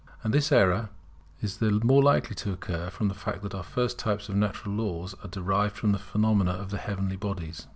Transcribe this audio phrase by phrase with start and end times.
[0.23, 0.89] And the error
[1.43, 4.73] is the more likely to occur from the fact that our first types of natural
[4.73, 7.67] laws are derived from the phenomena of the heavenly bodies.